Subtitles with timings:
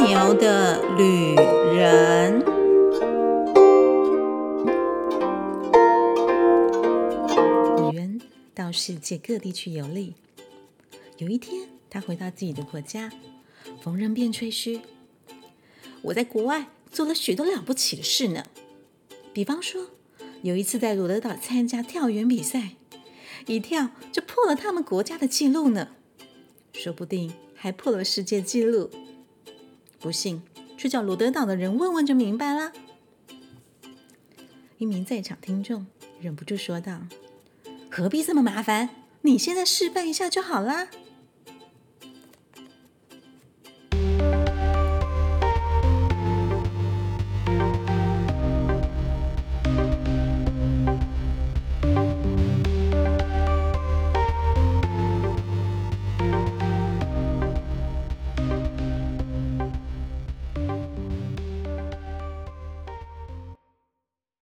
[0.00, 1.34] 牛的旅
[1.76, 2.38] 人。
[7.76, 8.20] 旅人
[8.54, 10.14] 到世界各地去游历，
[11.16, 13.10] 有一天，他回到自己的国家，
[13.82, 14.80] 逢人便吹嘘
[16.02, 18.44] ：“我在国外做了许多了不起的事呢，
[19.32, 19.90] 比方说，
[20.42, 22.70] 有一次在罗德岛参加跳远比赛。”
[23.46, 25.88] 一跳就破了他们国家的记录呢，
[26.74, 28.90] 说不定还破了世界纪录。
[30.00, 30.42] 不信，
[30.76, 32.72] 去叫鲁德岛的人问问就明白了。”
[34.78, 35.86] 一名在场听众
[36.20, 37.00] 忍不住说道
[37.90, 38.90] ：“何必这么麻烦？
[39.22, 40.88] 你现在示范一下就好啦。”